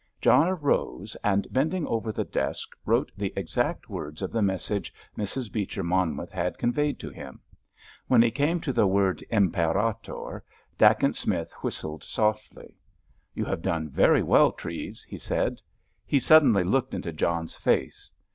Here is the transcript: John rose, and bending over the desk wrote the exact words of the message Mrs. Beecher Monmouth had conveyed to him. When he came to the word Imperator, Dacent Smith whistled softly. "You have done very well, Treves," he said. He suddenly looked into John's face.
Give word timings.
John 0.19 0.49
rose, 0.59 1.15
and 1.23 1.45
bending 1.51 1.85
over 1.85 2.11
the 2.11 2.23
desk 2.23 2.71
wrote 2.87 3.11
the 3.15 3.31
exact 3.35 3.87
words 3.87 4.23
of 4.23 4.31
the 4.31 4.41
message 4.41 4.91
Mrs. 5.15 5.51
Beecher 5.51 5.83
Monmouth 5.83 6.31
had 6.31 6.57
conveyed 6.57 6.97
to 7.01 7.11
him. 7.11 7.39
When 8.07 8.23
he 8.23 8.31
came 8.31 8.59
to 8.61 8.73
the 8.73 8.87
word 8.87 9.23
Imperator, 9.29 10.43
Dacent 10.75 11.15
Smith 11.15 11.51
whistled 11.61 12.03
softly. 12.03 12.79
"You 13.35 13.45
have 13.45 13.61
done 13.61 13.89
very 13.89 14.23
well, 14.23 14.51
Treves," 14.51 15.03
he 15.03 15.19
said. 15.19 15.61
He 16.03 16.19
suddenly 16.19 16.63
looked 16.63 16.95
into 16.95 17.13
John's 17.13 17.55
face. 17.55 18.11